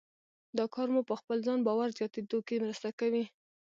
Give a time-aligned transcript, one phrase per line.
[0.57, 3.23] دا کار مو په خپل ځان باور زیاتېدو کې مرسته کوي.